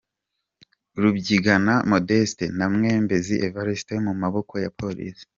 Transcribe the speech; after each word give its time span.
Rubyigana 1.01 1.73
Modeste 1.91 2.45
na 2.57 2.65
Mwembezi 2.73 3.35
Evariste 3.47 3.93
mu 4.05 4.13
maboko 4.21 4.53
ya 4.63 4.69
Police. 4.79 5.23